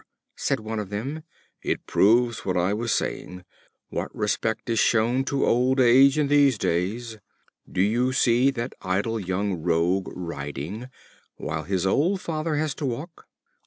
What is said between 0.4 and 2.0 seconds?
one of them, "it